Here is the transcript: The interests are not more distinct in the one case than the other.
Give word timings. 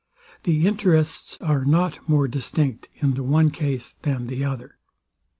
The 0.45 0.65
interests 0.65 1.37
are 1.41 1.63
not 1.63 2.09
more 2.09 2.27
distinct 2.27 2.87
in 2.95 3.13
the 3.13 3.21
one 3.21 3.51
case 3.51 3.97
than 4.01 4.25
the 4.25 4.43
other. 4.43 4.79